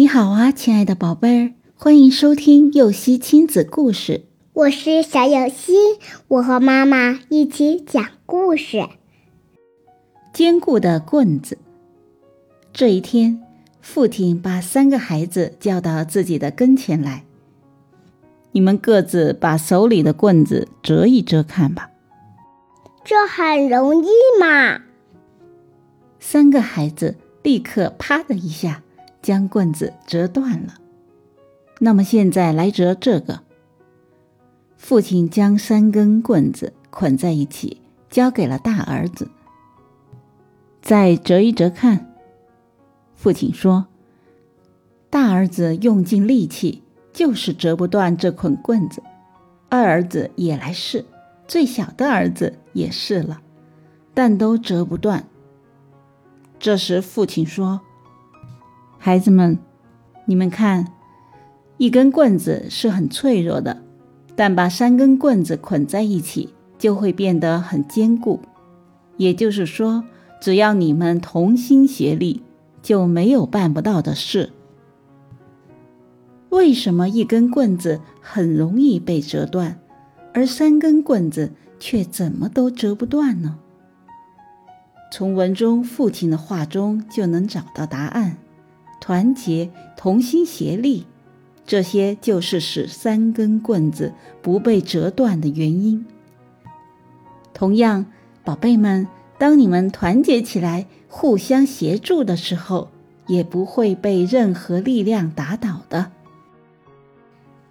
[0.00, 4.24] 你好啊，亲爱的宝贝儿，欢迎收听幼熙亲子故事。
[4.54, 5.74] 我是小幼熙，
[6.26, 8.88] 我和妈妈一起讲故事。
[10.32, 11.58] 坚固的棍子。
[12.72, 13.42] 这一天，
[13.82, 17.26] 父亲把三个孩子叫到自己的跟前来
[18.52, 21.90] ：“你们各自把手里的棍子折一折看吧。”
[23.04, 24.08] 这很容易
[24.40, 24.80] 嘛！
[26.18, 28.82] 三个孩子立刻啪的一下。
[29.22, 30.74] 将棍子折断了。
[31.78, 33.40] 那么现在来折这个。
[34.76, 39.28] 父亲将三根棍子捆在一起，交给了大儿子。
[40.80, 42.14] 再折一折看。
[43.14, 43.86] 父亲说
[45.10, 46.82] ：“大儿子用尽力气，
[47.12, 49.02] 就是折不断这捆棍子。
[49.68, 51.04] 二儿子也来试，
[51.46, 53.40] 最小的儿子也试了，
[54.14, 55.26] 但都折不断。”
[56.58, 57.80] 这时父亲说。
[59.02, 59.58] 孩子们，
[60.26, 60.86] 你们看，
[61.78, 63.82] 一根棍子是很脆弱的，
[64.36, 68.38] 但把三根棍子捆在一起，就会变得很坚固。
[69.16, 70.04] 也就是说，
[70.38, 72.42] 只要你们同心协力，
[72.82, 74.50] 就没有办不到的事。
[76.50, 79.80] 为什么一根棍子很容易被折断，
[80.34, 83.58] 而三根棍子却怎么都折不断呢？
[85.10, 88.36] 从文中父亲的话中就能找到答案。
[89.10, 91.04] 团结、同心协力，
[91.66, 96.06] 这些就是使三根棍子不被折断的原因。
[97.52, 98.06] 同样，
[98.44, 102.88] 宝贝们，当你们团结起来、互相协助的时候，
[103.26, 106.12] 也不会被任何力量打倒的。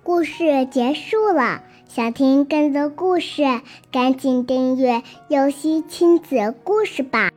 [0.03, 3.43] 故事结束了，想听更多故事，
[3.93, 7.31] 赶紧订阅“游戏亲子故事”吧。